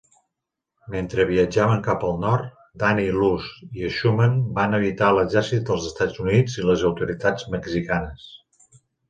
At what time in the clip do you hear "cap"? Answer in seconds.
1.87-2.05